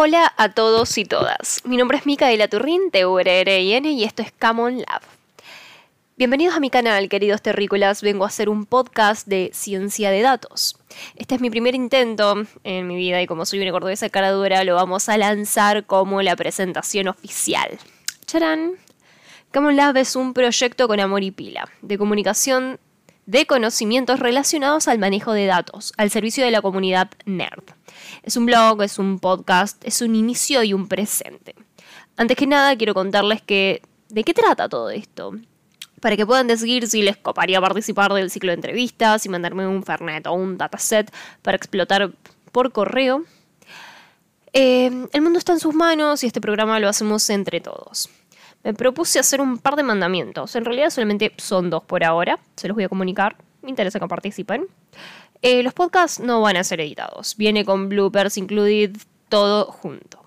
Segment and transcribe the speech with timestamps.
[0.00, 1.60] Hola a todos y todas.
[1.64, 5.02] Mi nombre es Micaela Turrín, t r r n y esto es Camon Lab.
[6.16, 8.00] Bienvenidos a mi canal, queridos terrícolas.
[8.00, 10.78] Vengo a hacer un podcast de ciencia de datos.
[11.16, 14.62] Este es mi primer intento en mi vida y como soy una cordobesa cara dura,
[14.62, 17.76] lo vamos a lanzar como la presentación oficial.
[18.24, 18.74] ¡Charán!
[19.50, 22.78] Camon Lab es un proyecto con amor y pila, de comunicación
[23.28, 27.62] de conocimientos relacionados al manejo de datos, al servicio de la comunidad nerd.
[28.22, 31.54] Es un blog, es un podcast, es un inicio y un presente.
[32.16, 35.32] Antes que nada, quiero contarles que de qué trata todo esto.
[36.00, 39.82] Para que puedan decidir si les coparía participar del ciclo de entrevistas y mandarme un
[39.82, 42.10] Fernet o un dataset para explotar
[42.50, 43.24] por correo.
[44.54, 48.08] Eh, el mundo está en sus manos y este programa lo hacemos entre todos.
[48.74, 50.54] Propuse hacer un par de mandamientos.
[50.56, 52.38] En realidad solamente son dos por ahora.
[52.56, 53.36] Se los voy a comunicar.
[53.62, 54.66] Me interesa que participen.
[55.42, 57.36] Eh, los podcasts no van a ser editados.
[57.36, 58.96] Viene con bloopers included
[59.28, 60.18] todo junto.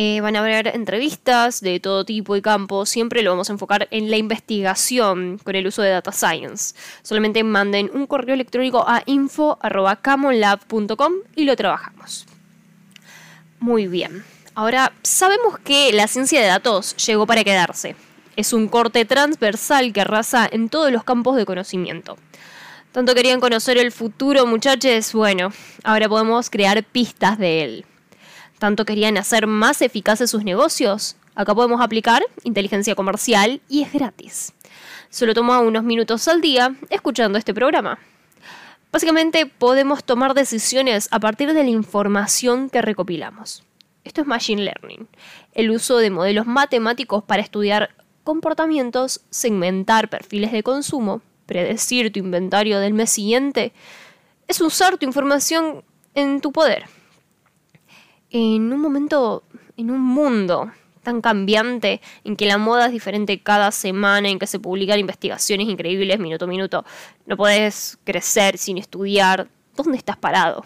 [0.00, 2.86] Eh, van a haber entrevistas de todo tipo y campo.
[2.86, 6.76] Siempre lo vamos a enfocar en la investigación con el uso de data science.
[7.02, 12.26] Solamente manden un correo electrónico a info.camonlab.com y lo trabajamos.
[13.58, 14.22] Muy bien.
[14.58, 17.94] Ahora, sabemos que la ciencia de datos llegó para quedarse.
[18.34, 22.18] Es un corte transversal que arrasa en todos los campos de conocimiento.
[22.90, 25.52] Tanto querían conocer el futuro, muchachos, bueno,
[25.84, 27.86] ahora podemos crear pistas de él.
[28.58, 34.54] Tanto querían hacer más eficaces sus negocios, acá podemos aplicar inteligencia comercial y es gratis.
[35.08, 38.00] Solo toma unos minutos al día escuchando este programa.
[38.90, 43.67] Básicamente podemos tomar decisiones a partir de la información que recopilamos.
[44.08, 45.06] Esto es Machine Learning,
[45.52, 47.90] el uso de modelos matemáticos para estudiar
[48.24, 53.74] comportamientos, segmentar perfiles de consumo predecir tu inventario del mes siguiente,
[54.46, 55.84] es usar tu información
[56.14, 56.86] en tu poder.
[58.30, 59.42] En un momento,
[59.76, 60.72] en un mundo
[61.02, 65.68] tan cambiante, en que la moda es diferente cada semana, en que se publican investigaciones
[65.68, 66.84] increíbles minuto a minuto,
[67.26, 70.64] no puedes crecer sin estudiar, ¿dónde estás parado?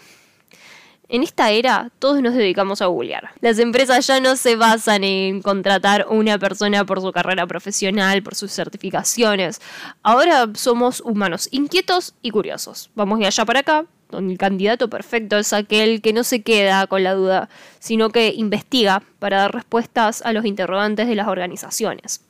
[1.09, 3.31] En esta era, todos nos dedicamos a googlear.
[3.41, 8.35] Las empresas ya no se basan en contratar una persona por su carrera profesional, por
[8.35, 9.61] sus certificaciones.
[10.01, 12.89] Ahora somos humanos inquietos y curiosos.
[12.95, 16.87] Vamos de allá para acá, donde el candidato perfecto es aquel que no se queda
[16.87, 17.49] con la duda,
[17.79, 22.21] sino que investiga para dar respuestas a los interrogantes de las organizaciones.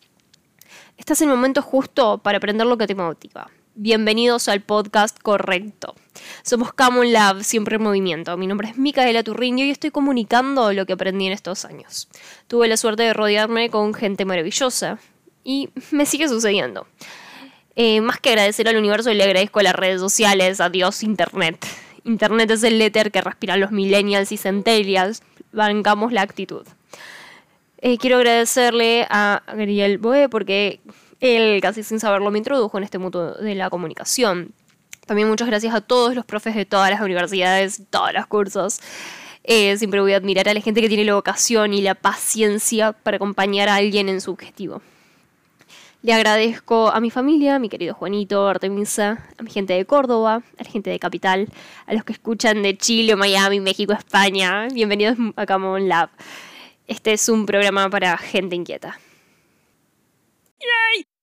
[0.97, 3.49] Estás en el momento justo para aprender lo que te motiva.
[3.75, 5.95] Bienvenidos al podcast correcto.
[6.43, 8.37] Somos Camon Lab, siempre en movimiento.
[8.37, 12.07] Mi nombre es Micaela Turrindio y estoy comunicando lo que aprendí en estos años.
[12.47, 14.99] Tuve la suerte de rodearme con gente maravillosa
[15.43, 16.85] y me sigue sucediendo.
[17.75, 21.65] Eh, más que agradecer al universo, le agradezco a las redes sociales, adiós Internet.
[22.03, 25.23] Internet es el éter que respiran los millennials y centennials.
[25.51, 26.67] Bancamos la actitud.
[27.79, 30.79] Eh, quiero agradecerle a Gabriel Boe porque
[31.23, 34.53] él, casi sin saberlo, me introdujo en este mundo de la comunicación.
[35.05, 38.81] También muchas gracias a todos los profes de todas las universidades, todos los cursos.
[39.45, 42.91] Eh, siempre voy a admirar a la gente que tiene la vocación y la paciencia
[42.91, 44.81] para acompañar a alguien en su objetivo.
[46.01, 50.43] Le agradezco a mi familia, a mi querido Juanito, Artemisa, a mi gente de Córdoba,
[50.57, 51.47] a la gente de Capital,
[51.85, 54.67] a los que escuchan de Chile, Miami, México, España.
[54.73, 56.09] Bienvenidos a Camon Lab.
[56.87, 58.99] Este es un programa para gente inquieta.